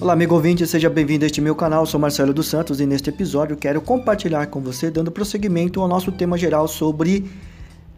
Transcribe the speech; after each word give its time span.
Olá, 0.00 0.14
amigo 0.14 0.34
ouvinte, 0.34 0.66
seja 0.66 0.88
bem-vindo 0.88 1.26
a 1.26 1.26
este 1.26 1.42
meu 1.42 1.54
canal. 1.54 1.82
Eu 1.82 1.86
sou 1.86 2.00
Marcelo 2.00 2.32
dos 2.32 2.46
Santos 2.48 2.80
e 2.80 2.86
neste 2.86 3.10
episódio 3.10 3.54
quero 3.54 3.82
compartilhar 3.82 4.46
com 4.46 4.58
você, 4.58 4.90
dando 4.90 5.10
prosseguimento 5.10 5.78
ao 5.78 5.86
nosso 5.86 6.10
tema 6.10 6.38
geral 6.38 6.66
sobre 6.66 7.30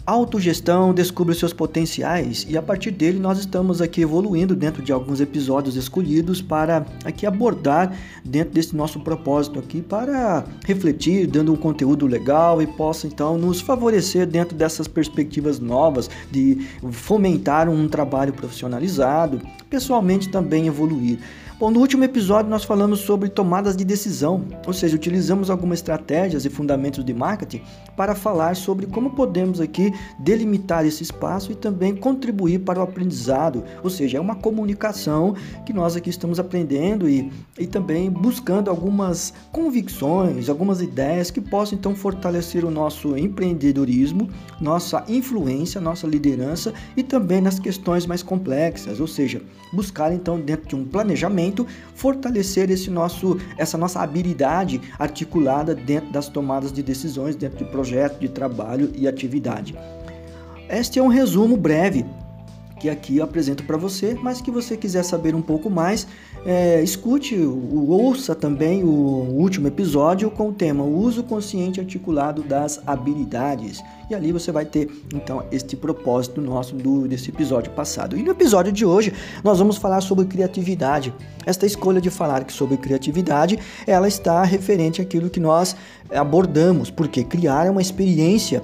autogestão, 0.05 0.93
descubra 0.93 1.33
seus 1.33 1.53
potenciais 1.53 2.45
e 2.49 2.59
a 2.59 2.63
partir 2.63 2.91
dele 2.91 3.21
nós 3.21 3.39
estamos 3.39 3.81
aqui 3.81 4.01
evoluindo 4.01 4.57
dentro 4.57 4.83
de 4.83 4.91
alguns 4.91 5.21
episódios 5.21 5.77
escolhidos 5.77 6.43
para 6.43 6.85
aqui 7.05 7.25
abordar 7.25 7.97
dentro 8.25 8.53
desse 8.53 8.75
nosso 8.75 8.99
propósito 8.99 9.61
aqui 9.61 9.81
para 9.81 10.45
refletir, 10.67 11.29
dando 11.29 11.53
um 11.53 11.57
conteúdo 11.57 12.05
legal 12.09 12.61
e 12.61 12.67
possa 12.67 13.07
então 13.07 13.39
nos 13.39 13.61
favorecer 13.61 14.27
dentro 14.27 14.57
dessas 14.57 14.89
perspectivas 14.89 15.61
novas 15.61 16.11
de 16.33 16.67
fomentar 16.91 17.69
um 17.69 17.87
trabalho 17.87 18.33
profissionalizado, 18.33 19.41
pessoalmente 19.71 20.29
também 20.29 20.67
evoluir. 20.67 21.21
Bom, 21.63 21.71
no 21.71 21.79
último 21.79 22.03
episódio 22.03 22.51
nós 22.51 22.65
falamos 22.65 22.99
sobre 22.99 23.29
tomadas 23.29 23.77
de 23.77 23.85
decisão, 23.85 24.45
ou 24.67 24.73
seja, 24.73 24.97
utilizamos 24.97 25.49
algumas 25.49 25.79
estratégias 25.79 26.45
e 26.45 26.51
fundamentos 26.51 27.05
de 27.05 27.15
marketing 27.15 27.63
para 27.97 28.17
falar 28.17 28.57
sobre 28.57 28.85
como 28.85 29.11
podemos 29.11 29.61
aqui 29.61 29.93
delimitar 30.19 30.85
esse 30.85 31.05
espaço 31.05 31.53
e 31.53 31.55
também 31.55 31.95
contribuir 31.95 32.59
para 32.59 32.81
o 32.81 32.83
aprendizado, 32.83 33.63
ou 33.81 33.89
seja, 33.89 34.19
é 34.19 34.21
uma 34.21 34.35
comunicação 34.35 35.37
que 35.65 35.73
nós 35.73 35.95
aqui 35.95 36.11
estamos 36.11 36.41
aprendendo 36.41 37.09
e, 37.09 37.31
e 37.57 37.65
também 37.65 38.11
buscando 38.11 38.69
algumas 38.69 39.33
convicções, 39.53 40.49
algumas 40.49 40.83
ideias 40.83 41.31
que 41.31 41.41
possam 41.41 41.79
então 41.79 41.95
fortalecer 41.95 42.65
o 42.65 42.73
nosso 42.73 43.17
empreendedorismo, 43.17 44.29
nossa 44.61 45.05
influência, 45.07 45.81
nossa 45.81 46.09
liderança 46.09 46.75
e 46.97 47.05
também 47.05 47.41
nas 47.41 47.61
questões 47.61 48.05
mais 48.05 48.21
complexas, 48.21 48.99
ou 48.99 49.07
seja, 49.07 49.41
buscar 49.73 50.13
então 50.13 50.41
dentro 50.41 50.69
de 50.69 50.75
um 50.75 50.85
planejamento 50.85 51.52
fortalecer 51.95 52.71
esse 52.71 52.91
nosso, 52.91 53.39
essa 53.59 53.77
nossa 53.77 54.01
habilidade 54.01 54.81
articulada 54.99 55.75
dentro 55.75 56.11
das 56.11 56.29
tomadas 56.29 56.73
de 56.73 56.83
decisões, 56.83 57.37
dentro 57.37 57.65
de 57.65 57.71
projeto 57.71 58.19
de 58.19 58.29
trabalho 58.29 58.91
e 58.95 59.07
atividade. 59.07 59.75
Este 60.69 60.99
é 60.99 61.03
um 61.03 61.09
resumo 61.09 61.57
breve 61.57 62.05
que 62.83 62.91
aqui 62.91 63.19
eu 63.19 63.25
apresento 63.25 63.63
para 63.63 63.77
você, 63.77 64.19
mas 64.21 64.41
que 64.41 64.51
você 64.51 64.77
quiser 64.77 65.05
saber 65.05 65.37
um 65.37 65.41
pouco 65.41 65.71
mais, 65.71 66.05
é, 66.45 66.83
escute, 66.83 67.37
ouça 67.37 68.35
também 68.35 68.83
o 68.83 68.89
último 68.89 69.69
episódio 69.69 70.29
com 70.33 70.49
o 70.49 70.53
tema 70.53 70.83
o 70.83 70.99
uso 70.99 71.23
consciente 71.23 71.79
articulado 71.79 72.43
das 72.43 72.83
habilidades. 72.85 73.81
E 74.11 74.17
ali 74.17 74.33
você 74.33 74.51
vai 74.51 74.65
ter 74.65 74.91
então 75.15 75.45
este 75.53 75.77
propósito 75.77 76.41
nosso 76.41 76.75
do, 76.75 77.07
desse 77.07 77.31
episódio 77.31 77.71
passado. 77.71 78.19
E 78.19 78.23
no 78.25 78.33
episódio 78.33 78.73
de 78.73 78.85
hoje 78.85 79.13
nós 79.45 79.61
vamos 79.61 79.77
falar 79.77 80.01
sobre 80.01 80.25
criatividade. 80.25 81.15
Esta 81.47 81.65
escolha 81.65 82.01
de 82.01 82.11
falar 82.11 82.45
sobre 82.51 82.77
criatividade, 82.79 83.61
ela 83.87 84.09
está 84.09 84.43
referente 84.43 85.01
àquilo 85.01 85.31
que 85.31 85.39
nós 85.39 85.77
abordamos, 86.11 86.91
porque 86.91 87.23
criar 87.23 87.65
é 87.69 87.71
uma 87.71 87.81
experiência 87.81 88.61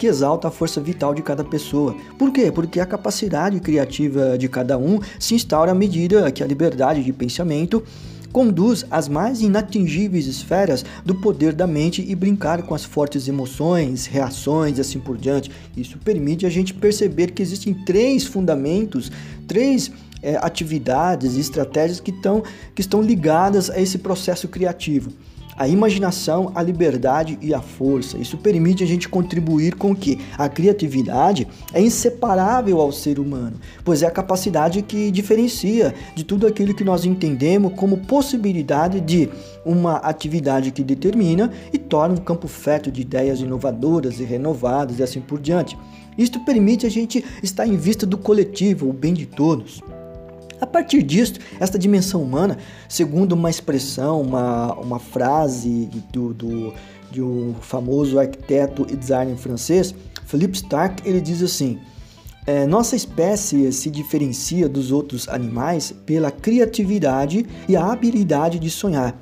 que 0.00 0.06
exalta 0.06 0.48
a 0.48 0.50
força 0.50 0.80
vital 0.80 1.12
de 1.12 1.20
cada 1.20 1.44
pessoa. 1.44 1.94
Por 2.18 2.32
quê? 2.32 2.50
Porque 2.50 2.80
a 2.80 2.86
capacidade 2.86 3.60
criativa 3.60 4.38
de 4.38 4.48
cada 4.48 4.78
um 4.78 4.98
se 5.18 5.34
instaura 5.34 5.72
à 5.72 5.74
medida 5.74 6.32
que 6.32 6.42
a 6.42 6.46
liberdade 6.46 7.04
de 7.04 7.12
pensamento 7.12 7.84
conduz 8.32 8.86
às 8.90 9.08
mais 9.08 9.42
inatingíveis 9.42 10.26
esferas 10.26 10.86
do 11.04 11.14
poder 11.16 11.52
da 11.52 11.66
mente 11.66 12.02
e 12.08 12.14
brincar 12.14 12.62
com 12.62 12.74
as 12.74 12.82
fortes 12.82 13.28
emoções, 13.28 14.06
reações 14.06 14.78
e 14.78 14.80
assim 14.80 14.98
por 14.98 15.18
diante. 15.18 15.50
Isso 15.76 15.98
permite 15.98 16.46
a 16.46 16.50
gente 16.50 16.72
perceber 16.72 17.32
que 17.32 17.42
existem 17.42 17.74
três 17.74 18.24
fundamentos, 18.24 19.12
três 19.46 19.92
é, 20.22 20.36
atividades 20.36 21.36
e 21.36 21.40
estratégias 21.40 22.00
que, 22.00 22.12
tão, 22.12 22.42
que 22.74 22.80
estão 22.80 23.02
ligadas 23.02 23.68
a 23.68 23.78
esse 23.78 23.98
processo 23.98 24.48
criativo 24.48 25.10
a 25.60 25.68
imaginação, 25.68 26.50
a 26.54 26.62
liberdade 26.62 27.38
e 27.42 27.52
a 27.52 27.60
força. 27.60 28.16
Isso 28.16 28.38
permite 28.38 28.82
a 28.82 28.86
gente 28.86 29.06
contribuir 29.06 29.74
com 29.74 29.94
que 29.94 30.18
a 30.38 30.48
criatividade 30.48 31.46
é 31.74 31.82
inseparável 31.82 32.80
ao 32.80 32.90
ser 32.90 33.18
humano, 33.18 33.60
pois 33.84 34.02
é 34.02 34.06
a 34.06 34.10
capacidade 34.10 34.80
que 34.80 35.10
diferencia 35.10 35.94
de 36.14 36.24
tudo 36.24 36.46
aquilo 36.46 36.72
que 36.72 36.82
nós 36.82 37.04
entendemos 37.04 37.74
como 37.74 37.98
possibilidade 37.98 39.02
de 39.02 39.28
uma 39.62 39.96
atividade 39.96 40.70
que 40.70 40.82
determina 40.82 41.52
e 41.70 41.76
torna 41.76 42.14
um 42.14 42.24
campo 42.24 42.48
fértil 42.48 42.90
de 42.90 43.02
ideias 43.02 43.40
inovadoras 43.40 44.18
e 44.18 44.24
renovadas 44.24 44.98
e 44.98 45.02
assim 45.02 45.20
por 45.20 45.38
diante. 45.38 45.76
Isto 46.16 46.40
permite 46.40 46.86
a 46.86 46.90
gente 46.90 47.22
estar 47.42 47.66
em 47.66 47.76
vista 47.76 48.06
do 48.06 48.16
coletivo, 48.16 48.88
o 48.88 48.94
bem 48.94 49.12
de 49.12 49.26
todos. 49.26 49.82
A 50.60 50.66
partir 50.66 51.02
disso, 51.02 51.34
esta 51.58 51.78
dimensão 51.78 52.22
humana, 52.22 52.58
segundo 52.88 53.32
uma 53.32 53.48
expressão, 53.48 54.20
uma, 54.20 54.74
uma 54.74 54.98
frase 54.98 55.88
do, 56.12 56.34
do, 56.34 56.74
um 57.18 57.54
famoso 57.60 58.18
arquiteto 58.18 58.86
e 58.90 58.96
designer 58.96 59.36
francês, 59.36 59.94
Philippe 60.26 60.56
Starck, 60.56 61.02
ele 61.08 61.20
diz 61.20 61.42
assim: 61.42 61.78
é, 62.46 62.66
nossa 62.66 62.94
espécie 62.94 63.72
se 63.72 63.90
diferencia 63.90 64.68
dos 64.68 64.92
outros 64.92 65.28
animais 65.28 65.92
pela 66.04 66.30
criatividade 66.30 67.46
e 67.68 67.76
a 67.76 67.90
habilidade 67.90 68.58
de 68.58 68.70
sonhar. 68.70 69.16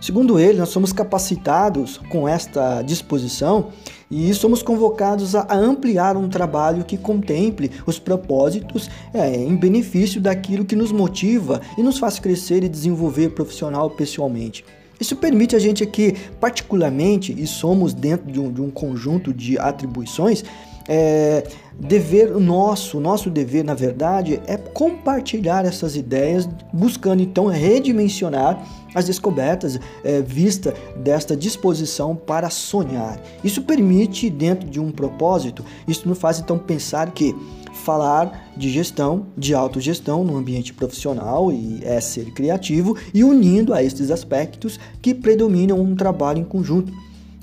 Segundo 0.00 0.36
ele, 0.36 0.58
nós 0.58 0.70
somos 0.70 0.92
capacitados 0.92 1.96
com 2.08 2.26
esta 2.26 2.82
disposição 2.82 3.68
e 4.12 4.34
somos 4.34 4.62
convocados 4.62 5.34
a 5.34 5.46
ampliar 5.54 6.18
um 6.18 6.28
trabalho 6.28 6.84
que 6.84 6.98
contemple 6.98 7.70
os 7.86 7.98
propósitos 7.98 8.90
é, 9.14 9.34
em 9.34 9.56
benefício 9.56 10.20
daquilo 10.20 10.66
que 10.66 10.76
nos 10.76 10.92
motiva 10.92 11.62
e 11.78 11.82
nos 11.82 11.98
faz 11.98 12.18
crescer 12.18 12.62
e 12.62 12.68
desenvolver 12.68 13.30
profissional 13.30 13.88
pessoalmente. 13.88 14.66
Isso 15.00 15.16
permite 15.16 15.56
a 15.56 15.58
gente 15.58 15.82
aqui, 15.82 16.14
particularmente, 16.38 17.34
e 17.36 17.46
somos 17.46 17.94
dentro 17.94 18.30
de 18.30 18.38
um, 18.38 18.52
de 18.52 18.60
um 18.60 18.70
conjunto 18.70 19.32
de 19.32 19.58
atribuições, 19.58 20.44
é, 20.86 21.44
dever 21.78 22.32
nosso, 22.32 23.00
nosso 23.00 23.30
dever, 23.30 23.64
na 23.64 23.74
verdade, 23.74 24.40
é 24.46 24.58
compartilhar 24.58 25.64
essas 25.64 25.96
ideias, 25.96 26.46
buscando 26.72 27.22
então 27.22 27.46
redimensionar 27.46 28.62
as 28.94 29.04
descobertas 29.06 29.78
é, 30.04 30.20
vista 30.20 30.74
desta 30.96 31.36
disposição 31.36 32.14
para 32.14 32.50
sonhar. 32.50 33.20
Isso 33.42 33.62
permite, 33.62 34.30
dentro 34.30 34.68
de 34.68 34.80
um 34.80 34.90
propósito, 34.90 35.64
isso 35.86 36.08
nos 36.08 36.18
faz 36.18 36.38
então 36.38 36.58
pensar 36.58 37.10
que 37.12 37.34
falar 37.72 38.52
de 38.56 38.70
gestão, 38.70 39.26
de 39.36 39.54
autogestão 39.54 40.22
no 40.22 40.36
ambiente 40.36 40.74
profissional 40.74 41.50
e 41.50 41.80
é 41.82 42.00
ser 42.00 42.32
criativo 42.32 42.96
e 43.14 43.24
unindo 43.24 43.72
a 43.72 43.82
estes 43.82 44.10
aspectos 44.10 44.78
que 45.00 45.14
predominam 45.14 45.80
um 45.80 45.96
trabalho 45.96 46.38
em 46.38 46.44
conjunto 46.44 46.92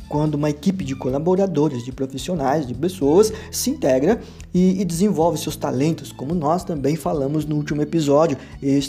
quando 0.09 0.33
uma 0.33 0.49
equipe 0.49 0.83
de 0.83 0.95
colaboradores, 0.95 1.85
de 1.85 1.91
profissionais, 1.91 2.67
de 2.67 2.73
pessoas 2.73 3.31
se 3.51 3.69
integra 3.69 4.19
e, 4.53 4.81
e 4.81 4.83
desenvolve 4.83 5.37
seus 5.37 5.55
talentos, 5.55 6.11
como 6.11 6.33
nós 6.33 6.63
também 6.63 6.95
falamos 6.95 7.45
no 7.45 7.55
último 7.55 7.81
episódio, 7.81 8.37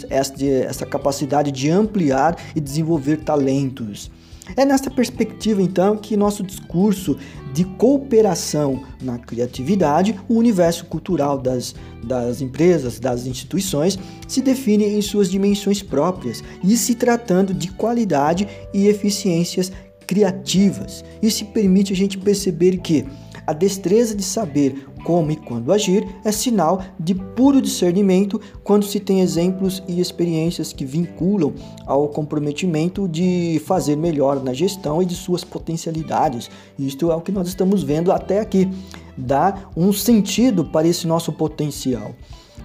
essa, 0.09 0.43
essa 0.43 0.85
capacidade 0.85 1.51
de 1.51 1.69
ampliar 1.69 2.35
e 2.55 2.59
desenvolver 2.59 3.17
talentos. 3.17 4.11
É 4.57 4.65
nesta 4.65 4.89
perspectiva, 4.89 5.61
então, 5.61 5.95
que 5.95 6.17
nosso 6.17 6.43
discurso 6.43 7.17
de 7.53 7.63
cooperação 7.63 8.83
na 9.01 9.17
criatividade, 9.17 10.19
o 10.27 10.35
universo 10.35 10.85
cultural 10.85 11.37
das, 11.37 11.75
das 12.03 12.41
empresas, 12.41 12.99
das 12.99 13.25
instituições, 13.25 13.99
se 14.27 14.41
define 14.41 14.85
em 14.85 15.01
suas 15.01 15.29
dimensões 15.29 15.81
próprias 15.81 16.43
e 16.63 16.75
se 16.75 16.95
tratando 16.95 17.53
de 17.53 17.69
qualidade 17.71 18.47
e 18.73 18.87
eficiências 18.87 19.71
criativas. 20.11 21.05
Isso 21.21 21.45
permite 21.45 21.93
a 21.93 21.95
gente 21.95 22.17
perceber 22.17 22.79
que 22.79 23.05
a 23.47 23.53
destreza 23.53 24.13
de 24.13 24.21
saber 24.21 24.85
como 25.05 25.31
e 25.31 25.37
quando 25.37 25.71
agir 25.71 26.05
é 26.25 26.33
sinal 26.33 26.83
de 26.99 27.15
puro 27.15 27.61
discernimento 27.61 28.39
quando 28.61 28.85
se 28.85 28.99
tem 28.99 29.21
exemplos 29.21 29.81
e 29.87 30.01
experiências 30.01 30.73
que 30.73 30.83
vinculam 30.83 31.53
ao 31.85 32.09
comprometimento 32.09 33.07
de 33.07 33.61
fazer 33.65 33.95
melhor 33.95 34.43
na 34.43 34.53
gestão 34.53 35.01
e 35.01 35.05
de 35.05 35.15
suas 35.15 35.45
potencialidades. 35.45 36.51
Isto 36.77 37.09
é 37.09 37.15
o 37.15 37.21
que 37.21 37.31
nós 37.31 37.47
estamos 37.47 37.81
vendo 37.81 38.11
até 38.11 38.41
aqui. 38.41 38.69
Dá 39.17 39.69
um 39.77 39.93
sentido 39.93 40.65
para 40.65 40.89
esse 40.89 41.07
nosso 41.07 41.31
potencial. 41.31 42.13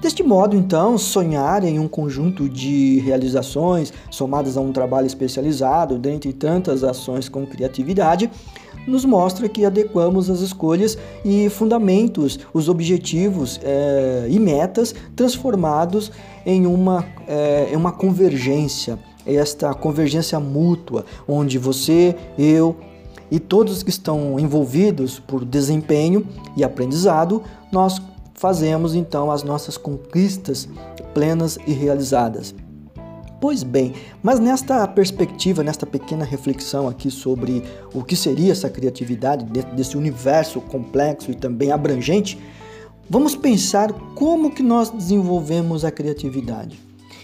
Deste 0.00 0.22
modo, 0.22 0.54
então, 0.56 0.98
sonhar 0.98 1.64
em 1.64 1.78
um 1.78 1.88
conjunto 1.88 2.48
de 2.48 3.00
realizações 3.00 3.93
somadas 4.10 4.56
a 4.56 4.60
um 4.60 4.70
trabalho 4.70 5.06
especializado, 5.06 5.98
dentre 5.98 6.32
tantas 6.32 6.84
ações 6.84 7.28
com 7.28 7.46
criatividade, 7.46 8.31
nos 8.87 9.04
mostra 9.04 9.48
que 9.48 9.64
adequamos 9.64 10.31
as 10.31 10.40
escolhas 10.40 10.96
e 11.25 11.48
fundamentos, 11.48 12.38
os 12.52 12.69
objetivos 12.69 13.58
é, 13.62 14.26
e 14.31 14.38
metas 14.38 14.94
transformados 15.16 16.12
em 16.44 16.66
uma, 16.66 17.04
é, 17.26 17.70
em 17.72 17.76
uma 17.76 17.90
convergência, 17.90 18.98
esta 19.25 19.75
convergência 19.75 20.38
mútua, 20.38 21.04
onde 21.26 21.58
você, 21.58 22.14
eu 22.38 22.76
e 23.31 23.40
todos 23.40 23.82
que 23.82 23.90
estão 23.90 24.38
envolvidos 24.38 25.19
por 25.19 25.44
desempenho 25.44 26.25
e 26.56 26.62
aprendizado, 26.62 27.43
nós 27.72 28.00
fazemos 28.37 28.94
então 28.94 29.31
as 29.31 29.43
nossas 29.43 29.77
conquistas 29.77 30.69
plenas 31.15 31.59
e 31.67 31.73
realizadas. 31.73 32.55
Pois 33.41 33.62
bem, 33.62 33.93
mas 34.23 34.41
nesta 34.41 34.87
perspectiva, 34.88 35.62
nesta 35.62 35.85
pequena 35.87 36.25
reflexão 36.25 36.88
aqui 36.88 37.11
sobre 37.11 37.62
o 37.93 38.03
que 38.03 38.17
seria 38.17 38.53
essa 38.53 38.71
criatividade 38.71 39.44
dentro 39.44 39.77
desse 39.77 39.97
universo 39.97 40.61
complexo 40.61 41.31
e 41.31 41.35
também 41.35 41.71
abrangente, 41.71 42.38
vamos 43.11 43.37
pensar 43.37 43.93
como 44.15 44.50
que 44.50 44.62
nós 44.62 44.89
desenvolvemos 44.89 45.85
a 45.85 45.91
criatividade. 45.91 46.79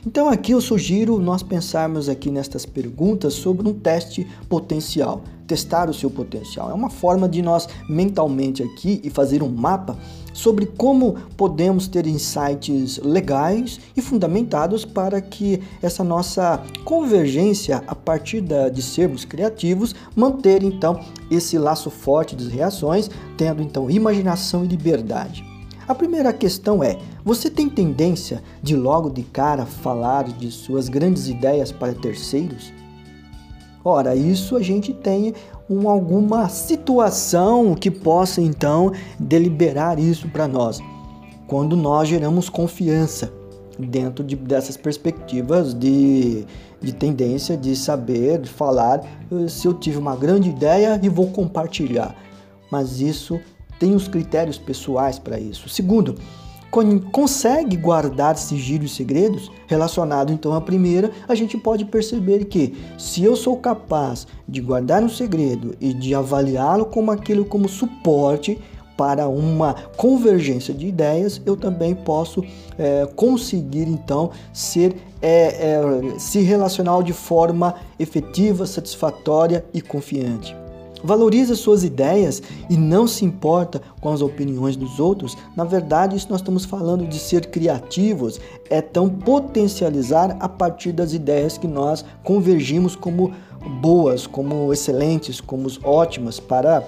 Então 0.06 0.28
aqui 0.28 0.52
eu 0.52 0.60
sugiro 0.60 1.18
nós 1.18 1.42
pensarmos 1.42 2.08
aqui 2.08 2.30
nestas 2.30 2.66
perguntas 2.66 3.34
sobre 3.34 3.68
um 3.68 3.72
teste 3.72 4.26
potencial, 4.48 5.22
testar 5.46 5.88
o 5.88 5.94
seu 5.94 6.10
potencial. 6.10 6.70
É 6.70 6.74
uma 6.74 6.90
forma 6.90 7.28
de 7.28 7.40
nós 7.40 7.68
mentalmente 7.88 8.62
aqui 8.62 9.00
e 9.04 9.08
fazer 9.08 9.42
um 9.42 9.48
mapa 9.48 9.96
sobre 10.32 10.66
como 10.66 11.14
podemos 11.36 11.88
ter 11.88 12.06
insights 12.06 12.98
legais 12.98 13.80
e 13.96 14.02
fundamentados 14.02 14.84
para 14.84 15.20
que 15.20 15.60
essa 15.82 16.02
nossa 16.02 16.62
convergência 16.84 17.82
a 17.86 17.94
partir 17.94 18.40
da, 18.40 18.68
de 18.68 18.82
sermos 18.82 19.24
criativos 19.24 19.94
manter 20.14 20.62
então 20.62 21.00
esse 21.30 21.58
laço 21.58 21.90
forte 21.90 22.34
das 22.34 22.48
reações, 22.48 23.10
tendo 23.36 23.62
então 23.62 23.90
imaginação 23.90 24.64
e 24.64 24.68
liberdade. 24.68 25.44
A 25.86 25.94
primeira 25.94 26.32
questão 26.32 26.82
é: 26.82 26.98
você 27.24 27.50
tem 27.50 27.68
tendência 27.68 28.42
de 28.62 28.76
logo 28.76 29.10
de 29.10 29.22
cara 29.22 29.66
falar 29.66 30.24
de 30.24 30.50
suas 30.50 30.88
grandes 30.88 31.28
ideias 31.28 31.72
para 31.72 31.92
terceiros? 31.92 32.72
Ora, 33.84 34.14
isso 34.14 34.56
a 34.56 34.62
gente 34.62 34.94
tem 34.94 35.34
um, 35.72 35.88
alguma 35.88 36.48
situação 36.48 37.74
que 37.74 37.90
possa 37.90 38.40
então 38.40 38.92
deliberar 39.18 39.98
isso 39.98 40.28
para 40.28 40.46
nós. 40.46 40.80
Quando 41.46 41.76
nós 41.76 42.08
geramos 42.08 42.48
confiança 42.48 43.32
dentro 43.78 44.24
de, 44.24 44.36
dessas 44.36 44.76
perspectivas 44.76 45.74
de, 45.74 46.44
de 46.80 46.92
tendência 46.92 47.56
de 47.56 47.74
saber, 47.74 48.40
de 48.40 48.48
falar, 48.48 49.00
se 49.48 49.66
eu 49.66 49.74
tive 49.74 49.98
uma 49.98 50.14
grande 50.14 50.50
ideia 50.50 50.98
e 51.02 51.08
vou 51.08 51.28
compartilhar. 51.28 52.14
Mas 52.70 53.00
isso 53.00 53.40
tem 53.78 53.94
os 53.94 54.08
critérios 54.08 54.58
pessoais 54.58 55.18
para 55.18 55.38
isso. 55.38 55.68
Segundo, 55.68 56.16
consegue 57.12 57.76
guardar 57.76 58.36
sigilo 58.36 58.84
e 58.84 58.88
segredos? 58.88 59.50
Relacionado 59.66 60.32
então 60.32 60.54
à 60.54 60.60
primeira, 60.60 61.10
a 61.28 61.34
gente 61.34 61.58
pode 61.58 61.84
perceber 61.84 62.46
que 62.46 62.74
se 62.96 63.22
eu 63.22 63.36
sou 63.36 63.58
capaz 63.58 64.26
de 64.48 64.60
guardar 64.60 65.02
um 65.02 65.08
segredo 65.08 65.74
e 65.78 65.92
de 65.92 66.14
avaliá-lo 66.14 66.86
como 66.86 67.10
aquilo 67.10 67.44
como 67.44 67.68
suporte 67.68 68.58
para 68.96 69.28
uma 69.28 69.74
convergência 69.96 70.72
de 70.72 70.86
ideias, 70.86 71.42
eu 71.44 71.56
também 71.56 71.94
posso 71.94 72.42
é, 72.78 73.06
conseguir 73.16 73.88
então 73.88 74.30
ser 74.52 74.96
é, 75.20 75.74
é, 75.74 76.18
se 76.18 76.40
relacionar 76.40 77.02
de 77.02 77.12
forma 77.12 77.74
efetiva, 77.98 78.66
satisfatória 78.66 79.64
e 79.74 79.80
confiante 79.80 80.61
valoriza 81.02 81.54
suas 81.54 81.84
ideias 81.84 82.42
e 82.70 82.76
não 82.76 83.06
se 83.06 83.24
importa 83.24 83.80
com 84.00 84.10
as 84.10 84.20
opiniões 84.20 84.76
dos 84.76 85.00
outros, 85.00 85.36
na 85.56 85.64
verdade, 85.64 86.16
isso 86.16 86.28
nós 86.30 86.40
estamos 86.40 86.64
falando 86.64 87.06
de 87.06 87.18
ser 87.18 87.46
criativos, 87.46 88.40
é 88.70 88.80
tão 88.80 89.08
potencializar 89.08 90.36
a 90.40 90.48
partir 90.48 90.92
das 90.92 91.12
ideias 91.12 91.58
que 91.58 91.66
nós 91.66 92.04
convergimos 92.22 92.96
como 92.96 93.32
boas, 93.80 94.26
como 94.26 94.72
excelentes, 94.72 95.40
como 95.40 95.68
ótimas 95.84 96.40
para 96.40 96.82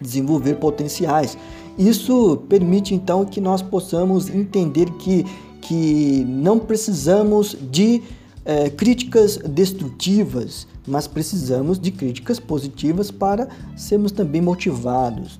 desenvolver 0.00 0.54
potenciais. 0.54 1.36
Isso 1.78 2.42
permite 2.48 2.94
então 2.94 3.24
que 3.24 3.40
nós 3.40 3.62
possamos 3.62 4.28
entender 4.28 4.90
que, 4.92 5.24
que 5.60 6.24
não 6.28 6.58
precisamos 6.58 7.56
de 7.70 8.02
é, 8.44 8.70
críticas 8.70 9.36
destrutivas, 9.36 10.66
mas 10.86 11.06
precisamos 11.06 11.78
de 11.78 11.90
críticas 11.90 12.40
positivas 12.40 13.10
para 13.10 13.48
sermos 13.76 14.12
também 14.12 14.40
motivados. 14.40 15.38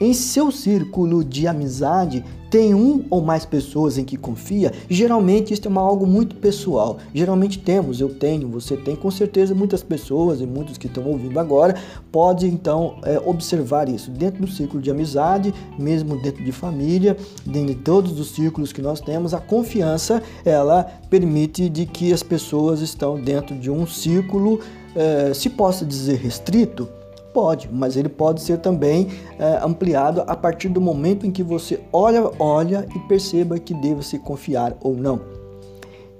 Em 0.00 0.12
seu 0.12 0.50
círculo 0.50 1.22
de 1.24 1.46
amizade, 1.46 2.24
tem 2.50 2.72
um 2.72 3.04
ou 3.10 3.20
mais 3.20 3.44
pessoas 3.44 3.98
em 3.98 4.04
que 4.04 4.16
confia? 4.16 4.72
Geralmente 4.88 5.52
isso 5.52 5.66
é 5.66 5.68
uma, 5.68 5.80
algo 5.80 6.06
muito 6.06 6.36
pessoal. 6.36 6.98
Geralmente 7.12 7.58
temos, 7.58 8.00
eu 8.00 8.08
tenho, 8.08 8.48
você 8.48 8.76
tem, 8.76 8.94
com 8.94 9.10
certeza 9.10 9.54
muitas 9.54 9.82
pessoas 9.82 10.40
e 10.40 10.46
muitos 10.46 10.78
que 10.78 10.86
estão 10.86 11.04
ouvindo 11.04 11.38
agora 11.40 11.76
podem 12.12 12.50
então 12.50 12.96
é, 13.02 13.20
observar 13.24 13.88
isso 13.88 14.10
dentro 14.10 14.42
do 14.42 14.50
círculo 14.50 14.80
de 14.80 14.90
amizade, 14.90 15.54
mesmo 15.76 16.20
dentro 16.22 16.44
de 16.44 16.52
família, 16.52 17.16
dentro 17.44 17.74
de 17.74 17.80
todos 17.80 18.18
os 18.18 18.30
círculos 18.34 18.72
que 18.72 18.82
nós 18.82 19.00
temos. 19.00 19.34
A 19.34 19.40
confiança 19.40 20.22
ela 20.44 20.84
permite 21.10 21.68
de 21.68 21.86
que 21.86 22.12
as 22.12 22.22
pessoas 22.22 22.80
estão 22.80 23.20
dentro 23.20 23.56
de 23.56 23.70
um 23.70 23.86
círculo, 23.86 24.60
é, 24.94 25.34
se 25.34 25.50
possa 25.50 25.84
dizer 25.84 26.18
restrito 26.18 26.88
Pode, 27.34 27.68
mas 27.70 27.96
ele 27.96 28.08
pode 28.08 28.40
ser 28.40 28.58
também 28.58 29.08
é, 29.40 29.58
ampliado 29.60 30.22
a 30.24 30.36
partir 30.36 30.68
do 30.68 30.80
momento 30.80 31.26
em 31.26 31.32
que 31.32 31.42
você 31.42 31.80
olha, 31.92 32.30
olha 32.38 32.86
e 32.94 32.98
perceba 33.00 33.58
que 33.58 33.74
deva 33.74 34.02
se 34.02 34.20
confiar 34.20 34.76
ou 34.80 34.94
não. 34.94 35.20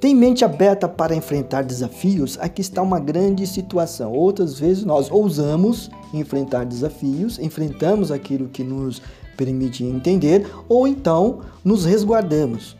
Tem 0.00 0.12
mente 0.12 0.44
aberta 0.44 0.88
para 0.88 1.14
enfrentar 1.14 1.62
desafios? 1.62 2.36
Aqui 2.40 2.60
está 2.60 2.82
uma 2.82 2.98
grande 2.98 3.46
situação. 3.46 4.12
Outras 4.12 4.58
vezes 4.58 4.84
nós 4.84 5.08
ousamos 5.08 5.88
enfrentar 6.12 6.66
desafios, 6.66 7.38
enfrentamos 7.38 8.10
aquilo 8.10 8.48
que 8.48 8.64
nos 8.64 9.00
permite 9.36 9.84
entender, 9.84 10.46
ou 10.68 10.86
então 10.86 11.42
nos 11.64 11.84
resguardamos. 11.84 12.76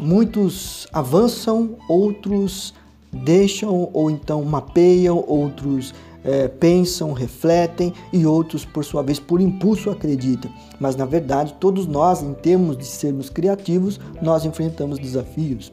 Muitos 0.00 0.88
avançam, 0.92 1.76
outros 1.88 2.74
deixam, 3.12 3.88
ou 3.92 4.10
então 4.10 4.44
mapeiam, 4.44 5.24
outros 5.26 5.94
é, 6.28 6.46
pensam, 6.46 7.14
refletem 7.14 7.92
e 8.12 8.26
outros, 8.26 8.62
por 8.62 8.84
sua 8.84 9.02
vez, 9.02 9.18
por 9.18 9.40
impulso 9.40 9.88
acreditam. 9.88 10.50
Mas 10.78 10.94
na 10.94 11.06
verdade, 11.06 11.54
todos 11.58 11.86
nós, 11.86 12.22
em 12.22 12.34
termos 12.34 12.76
de 12.76 12.84
sermos 12.84 13.30
criativos, 13.30 13.98
nós 14.20 14.44
enfrentamos 14.44 14.98
desafios. 14.98 15.72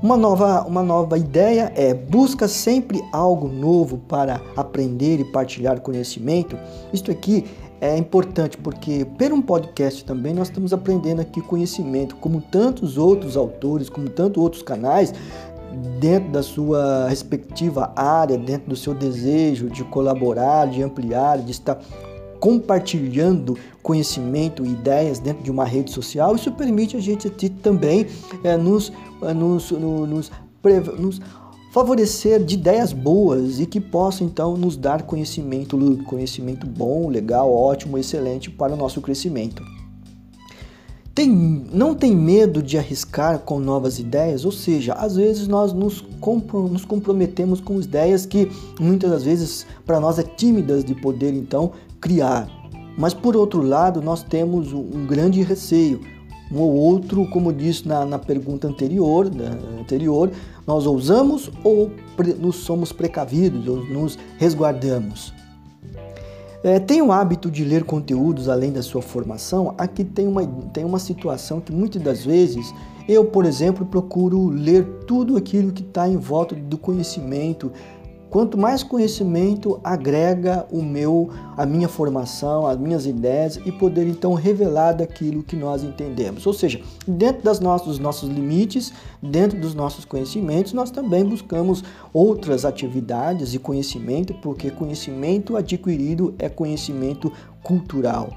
Uma 0.00 0.16
nova, 0.16 0.62
uma 0.62 0.82
nova 0.82 1.18
ideia 1.18 1.72
é 1.76 1.94
busca 1.94 2.46
sempre 2.46 3.02
algo 3.12 3.48
novo 3.48 3.98
para 3.98 4.40
aprender 4.56 5.20
e 5.20 5.24
partilhar 5.24 5.80
conhecimento. 5.80 6.56
Isto 6.92 7.10
aqui 7.10 7.44
é 7.80 7.96
importante 7.96 8.56
porque, 8.56 9.04
per 9.18 9.32
um 9.32 9.42
podcast 9.42 10.04
também, 10.04 10.32
nós 10.32 10.46
estamos 10.46 10.72
aprendendo 10.72 11.20
aqui 11.20 11.40
conhecimento, 11.40 12.14
como 12.14 12.40
tantos 12.40 12.96
outros 12.96 13.36
autores, 13.36 13.88
como 13.88 14.08
tantos 14.08 14.40
outros 14.40 14.62
canais, 14.62 15.12
dentro 16.00 16.30
da 16.30 16.42
sua 16.42 17.08
respectiva 17.08 17.92
área, 17.96 18.36
dentro 18.36 18.70
do 18.70 18.76
seu 18.76 18.94
desejo 18.94 19.68
de 19.70 19.84
colaborar, 19.84 20.66
de 20.66 20.82
ampliar, 20.82 21.38
de 21.38 21.50
estar 21.50 21.80
compartilhando 22.38 23.56
conhecimento 23.82 24.64
e 24.64 24.70
ideias 24.70 25.20
dentro 25.20 25.44
de 25.44 25.50
uma 25.50 25.64
rede 25.64 25.92
social, 25.92 26.34
isso 26.34 26.50
permite 26.50 26.96
a 26.96 27.00
gente 27.00 27.30
também 27.48 28.06
é, 28.42 28.56
nos, 28.56 28.92
é, 29.22 29.32
nos, 29.32 29.70
nos, 29.70 30.30
nos 30.98 31.20
favorecer 31.72 32.44
de 32.44 32.54
ideias 32.54 32.92
boas 32.92 33.60
e 33.60 33.66
que 33.66 33.80
possam 33.80 34.26
então 34.26 34.56
nos 34.56 34.76
dar 34.76 35.02
conhecimento, 35.02 35.78
conhecimento 36.04 36.66
bom, 36.66 37.08
legal, 37.08 37.52
ótimo, 37.52 37.96
excelente 37.96 38.50
para 38.50 38.74
o 38.74 38.76
nosso 38.76 39.00
crescimento. 39.00 39.62
Tem, 41.14 41.28
não 41.28 41.94
tem 41.94 42.16
medo 42.16 42.62
de 42.62 42.78
arriscar 42.78 43.40
com 43.40 43.60
novas 43.60 43.98
ideias? 43.98 44.46
Ou 44.46 44.52
seja, 44.52 44.94
às 44.94 45.16
vezes 45.16 45.46
nós 45.46 45.70
nos, 45.70 46.00
compro, 46.20 46.68
nos 46.68 46.86
comprometemos 46.86 47.60
com 47.60 47.78
ideias 47.78 48.24
que 48.24 48.50
muitas 48.80 49.10
das 49.10 49.22
vezes 49.22 49.66
para 49.84 50.00
nós 50.00 50.18
é 50.18 50.22
tímidas 50.22 50.82
de 50.82 50.94
poder 50.94 51.34
então 51.34 51.72
criar. 52.00 52.48
Mas 52.96 53.12
por 53.12 53.36
outro 53.36 53.60
lado, 53.60 54.00
nós 54.00 54.22
temos 54.22 54.72
um 54.72 55.06
grande 55.06 55.42
receio. 55.42 56.00
Um 56.50 56.58
ou 56.58 56.72
outro, 56.72 57.26
como 57.28 57.52
disse 57.52 57.86
na, 57.86 58.06
na 58.06 58.18
pergunta 58.18 58.66
anterior, 58.66 59.30
anterior, 59.80 60.30
nós 60.66 60.86
ousamos 60.86 61.50
ou 61.62 61.90
pre, 62.16 62.32
nos 62.32 62.56
somos 62.56 62.90
precavidos, 62.90 63.66
ou 63.68 63.84
nos 63.84 64.18
resguardamos. 64.38 65.32
É, 66.64 66.78
tem 66.78 67.02
o 67.02 67.10
hábito 67.10 67.50
de 67.50 67.64
ler 67.64 67.82
conteúdos 67.82 68.48
além 68.48 68.70
da 68.70 68.82
sua 68.82 69.02
formação? 69.02 69.74
Aqui 69.76 70.04
tem 70.04 70.28
uma, 70.28 70.46
tem 70.72 70.84
uma 70.84 71.00
situação 71.00 71.60
que 71.60 71.72
muitas 71.72 72.00
das 72.00 72.24
vezes 72.24 72.72
eu, 73.08 73.24
por 73.24 73.44
exemplo, 73.44 73.84
procuro 73.84 74.48
ler 74.48 74.84
tudo 75.06 75.36
aquilo 75.36 75.72
que 75.72 75.82
está 75.82 76.08
em 76.08 76.16
volta 76.16 76.54
do 76.54 76.78
conhecimento 76.78 77.72
Quanto 78.32 78.56
mais 78.56 78.82
conhecimento 78.82 79.78
agrega 79.84 80.66
o 80.72 80.82
meu, 80.82 81.28
a 81.54 81.66
minha 81.66 81.86
formação, 81.86 82.66
as 82.66 82.78
minhas 82.78 83.04
ideias 83.04 83.60
e 83.62 83.70
poder 83.70 84.08
então 84.08 84.32
revelar 84.32 84.92
daquilo 84.92 85.42
que 85.42 85.54
nós 85.54 85.84
entendemos. 85.84 86.46
Ou 86.46 86.54
seja, 86.54 86.80
dentro 87.06 87.42
das 87.42 87.60
nossas, 87.60 87.88
dos 87.88 87.98
nossos 87.98 88.30
limites, 88.30 88.90
dentro 89.22 89.60
dos 89.60 89.74
nossos 89.74 90.06
conhecimentos, 90.06 90.72
nós 90.72 90.90
também 90.90 91.22
buscamos 91.26 91.84
outras 92.10 92.64
atividades 92.64 93.52
e 93.52 93.58
conhecimento, 93.58 94.32
porque 94.40 94.70
conhecimento 94.70 95.54
adquirido 95.54 96.34
é 96.38 96.48
conhecimento 96.48 97.30
cultural. 97.62 98.30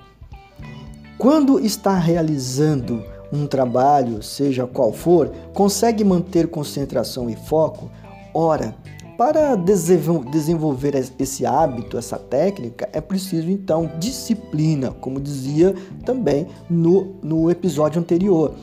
Quando 1.17 1.57
está 1.57 1.97
realizando 1.97 3.01
um 3.31 3.47
trabalho, 3.47 4.21
seja 4.21 4.67
qual 4.67 4.91
for, 4.91 5.31
consegue 5.53 6.03
manter 6.03 6.49
concentração 6.49 7.29
e 7.29 7.35
foco? 7.37 7.89
Ora, 8.33 8.75
para 9.17 9.55
desenvolver 9.55 10.93
esse 11.17 11.45
hábito, 11.45 11.97
essa 11.97 12.17
técnica, 12.17 12.89
é 12.91 12.99
preciso 12.99 13.49
então 13.49 13.89
disciplina, 13.97 14.91
como 14.91 15.19
dizia 15.19 15.73
também 16.05 16.47
no, 16.69 17.15
no 17.23 17.49
episódio 17.49 17.99
anterior. 17.99 18.53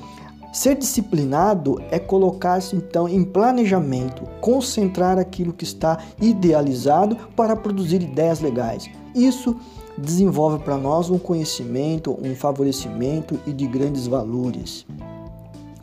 Ser 0.52 0.76
disciplinado 0.76 1.80
é 1.90 1.98
colocar-se 1.98 2.76
então 2.76 3.08
em 3.08 3.24
planejamento, 3.24 4.24
concentrar 4.42 5.18
aquilo 5.18 5.54
que 5.54 5.64
está 5.64 5.98
idealizado 6.20 7.16
para 7.34 7.56
produzir 7.56 8.02
ideias 8.02 8.40
legais. 8.40 8.90
Isso 9.14 9.56
desenvolve 9.96 10.62
para 10.62 10.76
nós 10.76 11.08
um 11.08 11.18
conhecimento, 11.18 12.18
um 12.22 12.34
favorecimento 12.34 13.40
e 13.46 13.52
de 13.52 13.66
grandes 13.66 14.06
valores. 14.06 14.84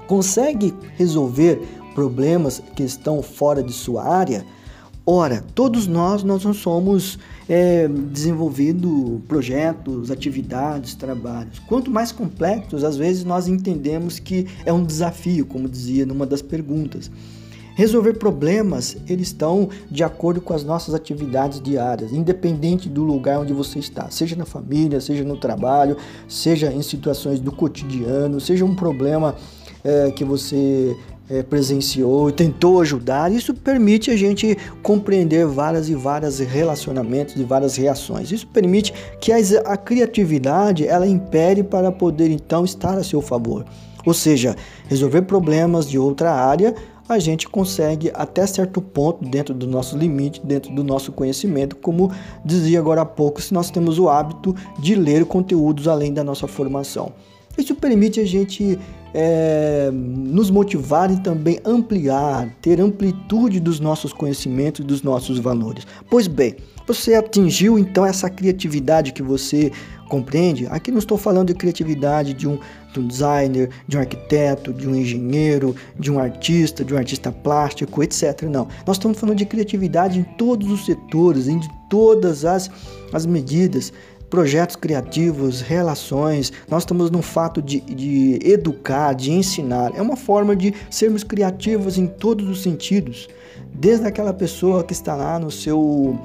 Consegue 0.07 0.75
resolver 0.95 1.59
problemas 1.95 2.61
que 2.75 2.83
estão 2.83 3.23
fora 3.23 3.63
de 3.63 3.73
sua 3.73 4.03
área? 4.03 4.45
Ora, 5.11 5.43
todos 5.55 5.87
nós, 5.87 6.21
nós 6.21 6.45
não 6.45 6.53
somos 6.53 7.17
é, 7.49 7.87
desenvolvendo 7.87 9.19
projetos, 9.27 10.11
atividades, 10.11 10.93
trabalhos. 10.93 11.57
Quanto 11.57 11.89
mais 11.89 12.11
complexos, 12.11 12.83
às 12.83 12.95
vezes 12.95 13.23
nós 13.23 13.47
entendemos 13.47 14.19
que 14.19 14.45
é 14.63 14.71
um 14.71 14.83
desafio, 14.83 15.47
como 15.47 15.67
dizia 15.67 16.05
numa 16.05 16.27
das 16.27 16.43
perguntas. 16.43 17.09
Resolver 17.73 18.19
problemas, 18.19 18.97
eles 19.07 19.29
estão 19.29 19.69
de 19.89 20.03
acordo 20.03 20.41
com 20.41 20.53
as 20.53 20.63
nossas 20.63 20.93
atividades 20.93 21.59
diárias, 21.59 22.13
independente 22.13 22.87
do 22.87 23.03
lugar 23.03 23.39
onde 23.39 23.51
você 23.51 23.79
está, 23.79 24.11
seja 24.11 24.35
na 24.35 24.45
família, 24.45 25.01
seja 25.01 25.23
no 25.23 25.37
trabalho, 25.37 25.97
seja 26.27 26.71
em 26.71 26.83
situações 26.83 27.39
do 27.39 27.51
cotidiano, 27.51 28.39
seja 28.39 28.63
um 28.63 28.75
problema 28.75 29.35
é, 29.83 30.11
que 30.11 30.23
você 30.23 30.95
é, 31.29 31.43
presenciou 31.43 32.29
e 32.29 32.33
tentou 32.33 32.81
ajudar, 32.81 33.31
isso 33.31 33.53
permite 33.53 34.09
a 34.09 34.17
gente 34.17 34.57
compreender 34.81 35.45
várias 35.45 35.87
e 35.87 35.95
várias 35.95 36.39
relacionamentos 36.39 37.35
e 37.35 37.43
várias 37.43 37.75
reações. 37.75 38.31
Isso 38.31 38.47
permite 38.47 38.93
que 39.21 39.31
a, 39.31 39.37
a 39.65 39.77
criatividade 39.77 40.87
ela 40.87 41.07
impere 41.07 41.63
para 41.63 41.91
poder 41.91 42.31
então 42.31 42.65
estar 42.65 42.97
a 42.97 43.03
seu 43.03 43.21
favor. 43.21 43.65
Ou 44.05 44.13
seja, 44.13 44.55
resolver 44.87 45.23
problemas 45.23 45.87
de 45.87 45.99
outra 45.99 46.31
área 46.33 46.73
a 47.07 47.17
gente 47.17 47.49
consegue 47.49 48.11
até 48.13 48.45
certo 48.45 48.79
ponto, 48.79 49.25
dentro 49.25 49.51
do 49.51 49.65
nosso 49.65 49.97
limite, 49.97 50.39
dentro 50.43 50.71
do 50.71 50.83
nosso 50.83 51.11
conhecimento, 51.11 51.75
como 51.75 52.11
dizia 52.45 52.77
agora 52.77 53.01
há 53.01 53.05
pouco, 53.05 53.41
se 53.41 53.51
nós 53.51 53.71
temos 53.71 53.97
o 53.97 54.07
hábito 54.07 54.55
de 54.77 54.93
ler 54.93 55.25
conteúdos 55.25 55.87
além 55.87 56.13
da 56.13 56.23
nossa 56.23 56.47
formação. 56.47 57.11
Isso 57.57 57.73
permite 57.73 58.19
a 58.19 58.25
gente 58.25 58.77
é, 59.13 59.89
nos 59.91 60.49
motivar 60.49 61.11
e 61.11 61.19
também 61.21 61.59
ampliar, 61.65 62.49
ter 62.61 62.79
amplitude 62.79 63.59
dos 63.59 63.79
nossos 63.79 64.13
conhecimentos 64.13 64.81
e 64.81 64.83
dos 64.83 65.01
nossos 65.01 65.39
valores. 65.39 65.85
Pois 66.09 66.27
bem, 66.27 66.55
você 66.87 67.13
atingiu 67.13 67.77
então 67.77 68.05
essa 68.05 68.29
criatividade 68.29 69.13
que 69.13 69.21
você 69.21 69.71
compreende? 70.07 70.65
Aqui 70.67 70.89
não 70.89 70.97
estou 70.97 71.17
falando 71.17 71.49
de 71.49 71.53
criatividade 71.53 72.33
de 72.33 72.47
um, 72.47 72.57
de 72.91 72.99
um 72.99 73.07
designer, 73.07 73.69
de 73.87 73.95
um 73.95 73.99
arquiteto, 73.99 74.73
de 74.73 74.87
um 74.87 74.95
engenheiro, 74.95 75.75
de 75.99 76.11
um 76.11 76.17
artista, 76.17 76.83
de 76.83 76.93
um 76.93 76.97
artista 76.97 77.31
plástico, 77.31 78.01
etc. 78.01 78.41
Não. 78.49 78.67
Nós 78.87 78.97
estamos 78.97 79.19
falando 79.19 79.37
de 79.37 79.45
criatividade 79.45 80.19
em 80.19 80.23
todos 80.23 80.69
os 80.71 80.85
setores, 80.85 81.47
em 81.47 81.59
todas 81.89 82.43
as, 82.43 82.71
as 83.13 83.25
medidas 83.25 83.93
projetos 84.29 84.75
criativos, 84.75 85.61
relações. 85.61 86.51
Nós 86.69 86.83
estamos 86.83 87.09
no 87.09 87.21
fato 87.21 87.61
de, 87.61 87.81
de 87.81 88.39
educar, 88.43 89.13
de 89.13 89.31
ensinar. 89.31 89.91
É 89.95 90.01
uma 90.01 90.15
forma 90.15 90.55
de 90.55 90.73
sermos 90.89 91.23
criativos 91.23 91.97
em 91.97 92.07
todos 92.07 92.47
os 92.47 92.61
sentidos. 92.61 93.27
Desde 93.73 94.05
aquela 94.05 94.33
pessoa 94.33 94.83
que 94.83 94.93
está 94.93 95.15
lá 95.15 95.39
no 95.39 95.49
seu 95.49 96.19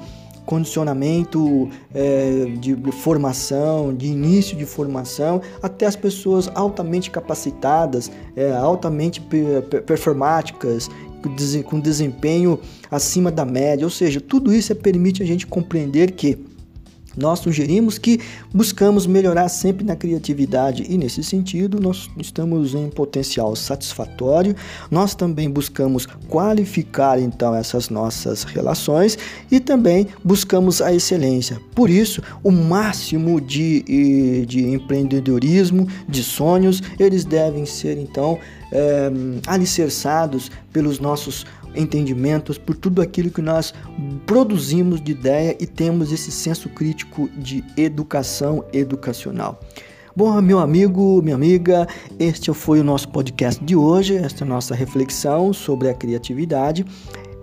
condicionamento 0.45 1.69
é, 1.93 2.45
de 2.59 2.75
formação, 2.91 3.93
de 3.93 4.05
início 4.05 4.55
de 4.55 4.65
formação, 4.65 5.41
até 5.61 5.87
as 5.87 5.95
pessoas 5.95 6.49
altamente 6.53 7.09
capacitadas, 7.09 8.11
é, 8.35 8.51
altamente 8.51 9.19
performáticas, 9.85 10.89
com 11.65 11.79
desempenho 11.79 12.59
acima 12.91 13.31
da 13.31 13.43
média. 13.43 13.83
Ou 13.83 13.89
seja, 13.89 14.21
tudo 14.21 14.53
isso 14.53 14.71
é, 14.71 14.75
permite 14.75 15.23
a 15.23 15.25
gente 15.25 15.47
compreender 15.47 16.11
que 16.11 16.37
nós 17.17 17.39
sugerimos 17.39 17.97
que 17.97 18.19
buscamos 18.53 19.05
melhorar 19.05 19.49
sempre 19.49 19.85
na 19.85 19.95
criatividade 19.95 20.85
e 20.87 20.97
nesse 20.97 21.23
sentido 21.23 21.79
nós 21.79 22.09
estamos 22.17 22.73
em 22.73 22.89
potencial 22.89 23.55
satisfatório. 23.55 24.55
Nós 24.89 25.15
também 25.15 25.49
buscamos 25.49 26.05
qualificar 26.27 27.19
então 27.19 27.55
essas 27.55 27.89
nossas 27.89 28.43
relações 28.43 29.17
e 29.51 29.59
também 29.59 30.07
buscamos 30.23 30.81
a 30.81 30.93
excelência. 30.93 31.59
Por 31.73 31.89
isso, 31.89 32.21
o 32.43 32.51
máximo 32.51 33.39
de, 33.39 34.45
de 34.45 34.65
empreendedorismo, 34.67 35.87
de 36.07 36.23
sonhos, 36.23 36.81
eles 36.99 37.25
devem 37.25 37.65
ser 37.65 37.97
então 37.97 38.37
é, 38.71 39.11
alicerçados 39.47 40.51
pelos 40.71 40.99
nossos 40.99 41.45
entendimentos, 41.75 42.57
por 42.57 42.75
tudo 42.75 43.01
aquilo 43.01 43.29
que 43.29 43.41
nós 43.41 43.73
produzimos 44.25 45.01
de 45.01 45.11
ideia 45.11 45.55
e 45.59 45.65
temos 45.65 46.11
esse 46.11 46.31
senso 46.31 46.69
crítico 46.69 47.29
de 47.37 47.63
educação 47.77 48.63
educacional. 48.73 49.59
Bom, 50.15 50.41
meu 50.41 50.59
amigo, 50.59 51.21
minha 51.21 51.35
amiga, 51.35 51.85
este 52.17 52.53
foi 52.53 52.79
o 52.79 52.83
nosso 52.83 53.09
podcast 53.09 53.61
de 53.63 53.75
hoje, 53.75 54.15
esta 54.15 54.45
é 54.45 54.47
nossa 54.47 54.73
reflexão 54.73 55.51
sobre 55.51 55.89
a 55.89 55.93
criatividade 55.93 56.85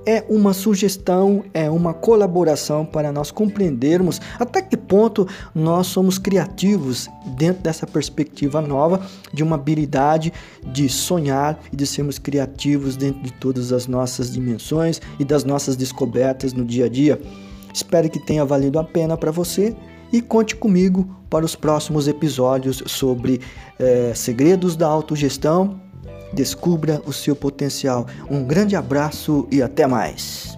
é 0.07 0.25
uma 0.29 0.53
sugestão, 0.53 1.45
é 1.55 1.71
uma 1.71 1.95
colaboração 1.95 2.85
para 2.85 3.13
nós 3.13 3.31
compreendermos 3.31 4.21
até 4.39 4.61
que 4.61 4.77
ponto 4.77 5.27
nós 5.55 5.87
somos 5.87 6.19
criativos 6.19 7.09
dentro 7.37 7.63
dessa 7.63 7.87
perspectiva 7.87 8.61
nova 8.61 9.01
de 9.33 9.43
uma 9.43 9.57
habilidade 9.57 10.33
de 10.65 10.89
sonhar 10.89 11.59
e 11.73 11.77
de 11.77 11.87
sermos 11.87 12.19
criativos 12.19 12.97
dentro 12.97 13.23
de 13.23 13.33
todas 13.33 13.73
as 13.73 13.87
nossas 13.87 14.33
dimensões 14.33 15.01
e 15.19 15.25
das 15.25 15.45
nossas 15.45 15.77
descobertas 15.77 16.53
no 16.53 16.65
dia 16.65 16.87
a 16.87 16.89
dia. 16.89 17.21
Espero 17.73 18.11
que 18.11 18.19
tenha 18.19 18.45
valido 18.45 18.79
a 18.79 18.85
pena 18.85 19.17
para 19.17 19.31
você 19.31 19.75
e 20.13 20.21
conte 20.21 20.55
comigo 20.55 21.09
para 21.31 21.45
os 21.45 21.57
próximos 21.57 22.07
episódios 22.07 22.83
sobre 22.87 23.41
é, 23.79 24.13
segredos 24.15 24.77
da 24.77 24.87
autogestão 24.87 25.81
Descubra 26.33 27.01
o 27.07 27.13
seu 27.13 27.37
potencial. 27.37 28.07
Um 28.31 28.45
grande 28.45 28.75
abraço 28.77 29.47
e 29.51 29.63
até 29.63 29.87
mais. 29.87 30.57